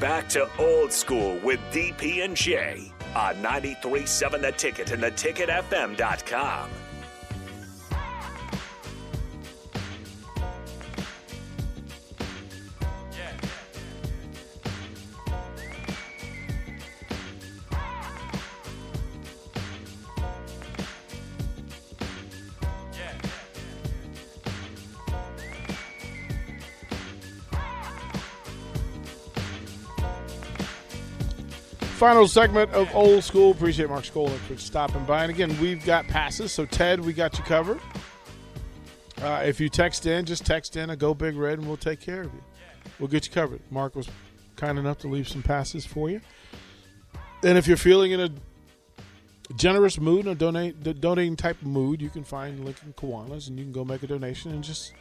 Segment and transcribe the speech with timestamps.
[0.00, 6.70] back to old school with DP and J on 93.7 The Ticket and theticketfm.com.
[31.96, 33.52] Final segment of Old School.
[33.52, 35.22] Appreciate Mark Skolnick for stopping by.
[35.22, 36.52] And again, we've got passes.
[36.52, 37.80] So, Ted, we got you covered.
[39.22, 42.00] Uh, if you text in, just text in a Go Big Red and we'll take
[42.00, 42.42] care of you.
[42.98, 43.60] We'll get you covered.
[43.70, 44.10] Mark was
[44.56, 46.20] kind enough to leave some passes for you.
[47.42, 48.30] And if you're feeling in a
[49.56, 53.64] generous mood, a donate, donating type of mood, you can find Lincoln Kiwanis and you
[53.64, 54.92] can go make a donation and just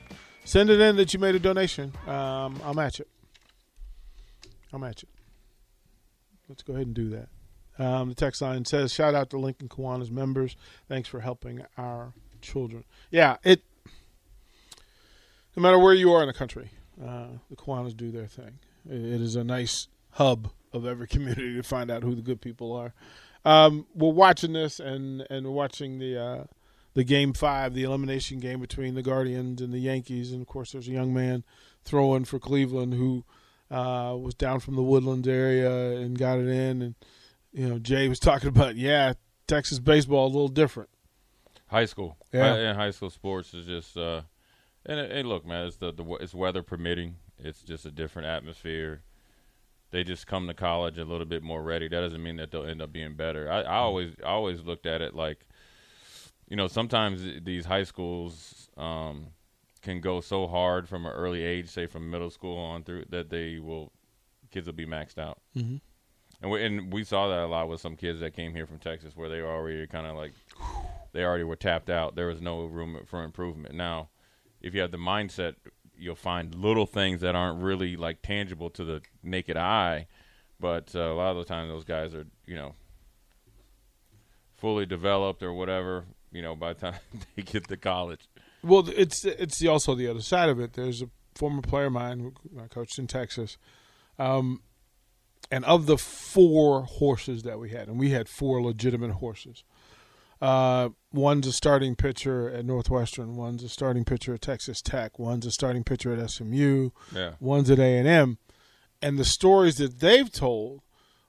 [0.46, 1.92] send it in that you made a donation.
[2.08, 3.10] Um, I'll match it.
[4.72, 5.10] I'll match it.
[6.48, 7.30] Let's go ahead and do that.
[7.78, 10.56] Um, the text line says, "Shout out to Lincoln Kiwanis members.
[10.88, 13.62] Thanks for helping our children." Yeah, it.
[15.56, 16.72] No matter where you are in the country,
[17.02, 18.60] uh, the Kiwanis do their thing.
[18.86, 22.74] It is a nice hub of every community to find out who the good people
[22.74, 22.94] are.
[23.44, 26.44] Um, we're watching this, and and we're watching the uh,
[26.94, 30.72] the game five, the elimination game between the Guardians and the Yankees, and of course,
[30.72, 31.44] there's a young man
[31.84, 33.24] throwing for Cleveland who
[33.72, 36.82] uh, was down from the Woodlands area and got it in.
[36.82, 36.96] And
[37.54, 39.14] you know, Jay was talking about yeah,
[39.48, 40.90] Texas baseball a little different.
[41.68, 43.98] High school, yeah, high, and high school sports is just.
[43.98, 44.22] Uh,
[44.86, 47.16] and, and look, man, it's the, the it's weather permitting.
[47.40, 49.02] It's just a different atmosphere.
[49.92, 51.88] They just come to college a little bit more ready.
[51.88, 53.52] That doesn't mean that they'll end up being better.
[53.52, 53.70] I, I mm.
[53.70, 55.46] always I always looked at it like,
[56.48, 59.28] you know, sometimes these high schools, um,
[59.86, 63.30] can go so hard from an early age, say from middle school on through, that
[63.30, 63.94] they will
[64.52, 65.40] kids will be maxed out.
[65.56, 65.78] Mm-hmm.
[66.42, 68.80] And we and we saw that a lot with some kids that came here from
[68.80, 70.34] Texas, where they were already kind of like
[71.14, 72.16] they already were tapped out.
[72.16, 73.76] There was no room for improvement.
[73.76, 74.10] Now,
[74.60, 75.56] if you have the mindset,
[75.98, 80.08] you'll find little things that aren't really like tangible to the naked eye,
[80.60, 82.74] but uh, a lot of the time those guys are you know
[84.58, 86.06] fully developed or whatever.
[86.32, 87.00] You know, by the time
[87.36, 88.28] they get to college.
[88.66, 90.74] Well, it's it's the, also the other side of it.
[90.74, 93.58] There's a former player of mine who I coached in Texas,
[94.18, 94.62] um,
[95.52, 99.64] and of the four horses that we had, and we had four legitimate horses.
[100.42, 103.36] Uh, one's a starting pitcher at Northwestern.
[103.36, 105.20] One's a starting pitcher at Texas Tech.
[105.20, 106.90] One's a starting pitcher at SMU.
[107.14, 107.34] Yeah.
[107.40, 108.38] One's at A and M.
[109.02, 110.82] And the stories that they've told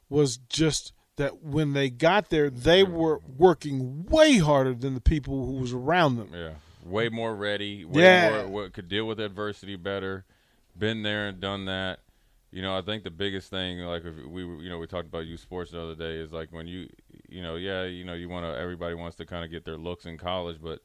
[0.08, 5.46] was just that when they got there, they were working way harder than the people
[5.46, 6.30] who was around them.
[6.34, 6.54] Yeah
[6.86, 7.16] way mm-hmm.
[7.16, 8.46] more ready, way yeah.
[8.46, 10.24] more could deal with adversity better.
[10.78, 12.00] Been there and done that.
[12.50, 15.40] You know, I think the biggest thing, like we, you know, we talked about youth
[15.40, 16.88] sports the other day, is like when you,
[17.28, 19.76] you know, yeah, you know, you want to, everybody wants to kind of get their
[19.76, 20.80] looks in college, but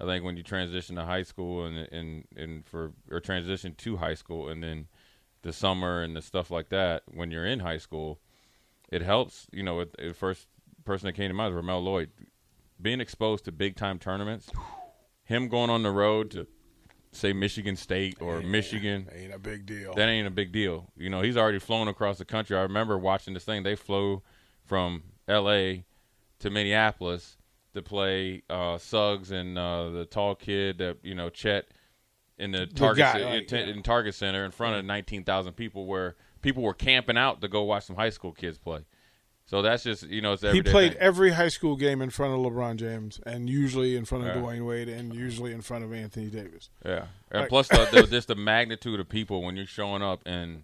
[0.00, 3.96] I think when you transition to high school and and and for or transition to
[3.98, 4.86] high school and then
[5.42, 8.18] the summer and the stuff like that, when you're in high school,
[8.90, 9.46] it helps.
[9.52, 10.48] You know, the first
[10.84, 12.10] person that came to mind was Ramel Lloyd,
[12.80, 14.50] being exposed to big time tournaments
[15.30, 16.46] him going on the road to
[17.12, 19.94] say Michigan State or ain't, Michigan ain't a big deal.
[19.94, 20.90] That ain't a big deal.
[20.96, 22.56] You know, he's already flown across the country.
[22.56, 23.62] I remember watching this thing.
[23.62, 24.22] They flew
[24.64, 25.84] from L.A.
[26.40, 27.36] to Minneapolis
[27.74, 31.66] to play uh, Suggs and uh, the tall kid that you know Chet
[32.36, 33.58] in the Target guy, in, yeah.
[33.58, 37.48] in, Target Center in front of nineteen thousand people, where people were camping out to
[37.48, 38.84] go watch some high school kids play.
[39.50, 41.00] So that's just you know it's he played thing.
[41.00, 44.40] every high school game in front of LeBron James and usually in front of yeah.
[44.40, 46.70] Dwyane Wade and usually in front of Anthony Davis.
[46.84, 50.22] Yeah, and like, plus the, the, just the magnitude of people when you're showing up
[50.24, 50.62] and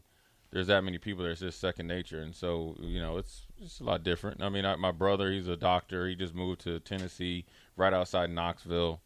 [0.53, 1.25] there's that many people.
[1.25, 4.41] There's just second nature, and so you know it's it's a lot different.
[4.41, 6.07] I mean, I, my brother, he's a doctor.
[6.07, 7.45] He just moved to Tennessee,
[7.77, 9.01] right outside Knoxville.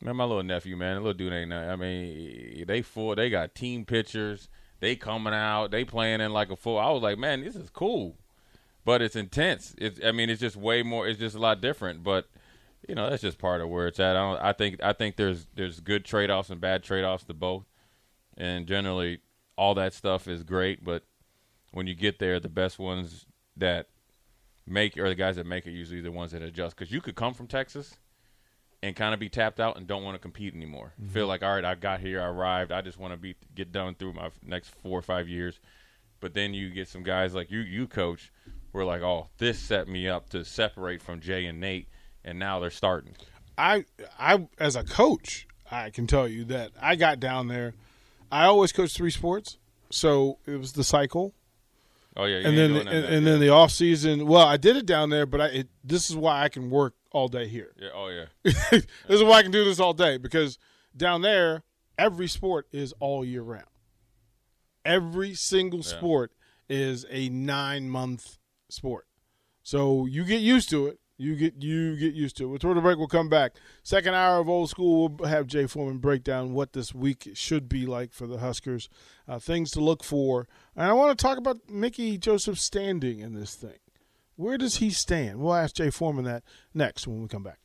[0.00, 1.50] Man, my little nephew, man, little dude ain't.
[1.50, 1.70] Nothing.
[1.70, 3.16] I mean, they full.
[3.16, 4.48] They got team pictures.
[4.78, 5.72] They coming out.
[5.72, 6.78] They playing in like a full.
[6.78, 8.16] I was like, man, this is cool
[8.86, 9.74] but it's intense.
[9.76, 11.06] It's I mean it's just way more.
[11.06, 12.02] It's just a lot different.
[12.04, 12.28] But
[12.88, 14.16] you know that's just part of where it's at.
[14.16, 14.42] I don't.
[14.42, 17.66] I think I think there's there's good trade offs and bad trade offs to both,
[18.38, 19.18] and generally
[19.56, 20.84] all that stuff is great.
[20.84, 21.02] But
[21.72, 23.88] when you get there, the best ones that
[24.68, 27.16] make or the guys that make it usually the ones that adjust because you could
[27.16, 27.96] come from Texas
[28.84, 30.92] and kind of be tapped out and don't want to compete anymore.
[31.00, 31.12] Mm-hmm.
[31.12, 33.72] Feel like all right, I got here, I arrived, I just want to be get
[33.72, 35.58] done through my next four or five years.
[36.20, 38.32] But then you get some guys like you, you coach,
[38.76, 41.88] were like, oh, this set me up to separate from Jay and Nate,
[42.24, 43.14] and now they're starting.
[43.58, 43.84] I,
[44.18, 47.74] I, as a coach, I can tell you that I got down there.
[48.30, 49.58] I always coached three sports,
[49.90, 51.34] so it was the cycle,
[52.16, 54.26] Oh yeah, and then doing and, and then the off season.
[54.26, 56.94] Well, I did it down there, but I, it, this is why I can work
[57.12, 57.74] all day here.
[57.78, 58.24] yeah, oh yeah,
[58.70, 60.58] this is why I can do this all day because
[60.96, 61.62] down there,
[61.98, 63.66] every sport is all year round.
[64.84, 66.32] Every single sport
[66.70, 68.38] is a nine month
[68.68, 69.06] sport,
[69.62, 70.98] so you get used to it.
[71.18, 72.48] You get you get used to it.
[72.48, 73.54] With the break, we'll come back.
[73.82, 77.68] Second hour of old school, we'll have Jay Foreman break down what this week should
[77.68, 78.90] be like for the Huskers,
[79.26, 80.46] uh, things to look for,
[80.76, 83.78] and I want to talk about Mickey Joseph's standing in this thing.
[84.36, 85.40] Where does he stand?
[85.40, 86.42] We'll ask Jay Foreman that
[86.74, 87.58] next when we come back.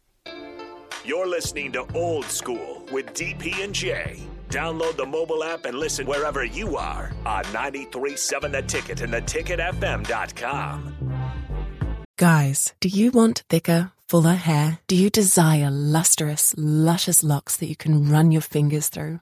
[1.03, 4.21] You're listening to Old School with DP and J.
[4.50, 10.94] Download the mobile app and listen wherever you are on 937 The Ticket and theticketfm.com.
[12.19, 14.77] Guys, do you want thicker, fuller hair?
[14.86, 19.21] Do you desire lustrous, luscious locks that you can run your fingers through?